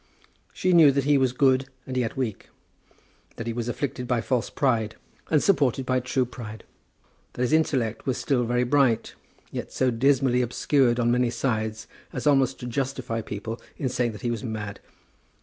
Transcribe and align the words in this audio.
She 0.51 0.73
knew 0.73 0.91
that 0.93 1.03
he 1.03 1.19
was 1.19 1.31
good 1.31 1.69
and 1.85 1.95
yet 1.95 2.17
weak, 2.17 2.49
that 3.35 3.45
he 3.45 3.53
was 3.53 3.67
afflicted 3.67 4.07
by 4.07 4.19
false 4.19 4.49
pride 4.49 4.95
and 5.29 5.43
supported 5.43 5.85
by 5.85 5.99
true 5.99 6.25
pride, 6.25 6.63
that 7.33 7.43
his 7.43 7.53
intellect 7.53 8.07
was 8.07 8.17
still 8.17 8.43
very 8.43 8.63
bright, 8.63 9.13
yet 9.51 9.71
so 9.71 9.91
dismally 9.91 10.41
obscured 10.41 10.99
on 10.99 11.11
many 11.11 11.29
sides 11.29 11.85
as 12.13 12.25
almost 12.25 12.59
to 12.61 12.65
justify 12.65 13.21
people 13.21 13.61
in 13.77 13.89
saying 13.89 14.13
that 14.13 14.21
he 14.21 14.31
was 14.31 14.43
mad. 14.43 14.79